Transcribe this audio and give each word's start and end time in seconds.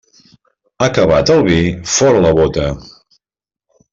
Acabat 0.85 1.33
el 1.35 1.43
vi, 1.49 1.59
fora 1.97 2.23
la 2.27 2.33
bóta. 2.43 2.67